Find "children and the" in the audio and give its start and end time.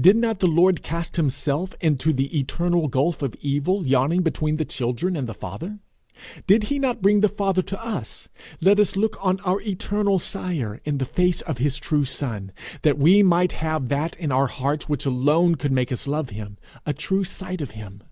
4.64-5.32